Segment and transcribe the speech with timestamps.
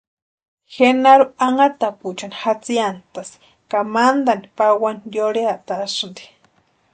[0.75, 3.39] Genaru anhatapuechani jatsiantasti
[3.71, 6.23] ka mantani pawani yurheatasïnti.